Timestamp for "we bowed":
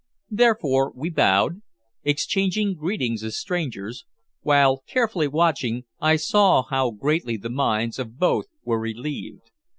0.95-1.61